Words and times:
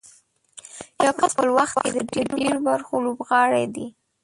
یو 1.05 1.13
کس 1.19 1.31
په 1.33 1.33
خپل 1.33 1.49
وخت 1.57 1.75
کې 1.81 1.89
د 1.95 1.97
ډېرو 2.11 2.59
برخو 2.67 2.95
لوبغاړی 3.05 3.65
دی. 3.75 3.85